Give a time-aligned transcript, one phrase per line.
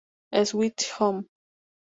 [0.43, 1.27] Sweet Home!".